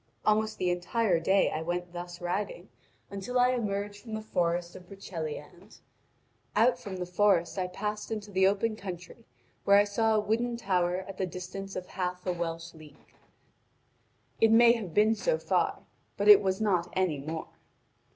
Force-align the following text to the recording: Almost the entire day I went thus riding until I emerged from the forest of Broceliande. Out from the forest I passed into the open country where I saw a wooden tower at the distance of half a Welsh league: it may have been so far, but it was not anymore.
Almost 0.25 0.57
the 0.57 0.71
entire 0.71 1.19
day 1.19 1.51
I 1.51 1.61
went 1.61 1.93
thus 1.93 2.19
riding 2.21 2.69
until 3.11 3.39
I 3.39 3.49
emerged 3.51 4.01
from 4.01 4.15
the 4.15 4.21
forest 4.23 4.75
of 4.75 4.89
Broceliande. 4.89 5.77
Out 6.55 6.79
from 6.79 6.97
the 6.97 7.05
forest 7.05 7.59
I 7.59 7.67
passed 7.67 8.09
into 8.09 8.31
the 8.31 8.47
open 8.47 8.75
country 8.75 9.27
where 9.63 9.77
I 9.77 9.83
saw 9.83 10.15
a 10.15 10.19
wooden 10.19 10.57
tower 10.57 11.05
at 11.07 11.19
the 11.19 11.27
distance 11.27 11.75
of 11.75 11.85
half 11.85 12.25
a 12.25 12.33
Welsh 12.33 12.73
league: 12.73 13.13
it 14.39 14.49
may 14.51 14.71
have 14.71 14.95
been 14.95 15.13
so 15.13 15.37
far, 15.37 15.83
but 16.17 16.27
it 16.27 16.41
was 16.41 16.59
not 16.59 16.91
anymore. 16.97 17.49